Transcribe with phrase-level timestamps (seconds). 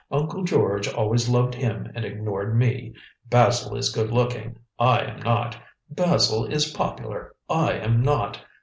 [0.09, 2.91] Uncle George always loved him and ignored me.
[3.29, 5.55] Basil is good looking; I am not.
[5.91, 8.39] Basil is popular; I am not.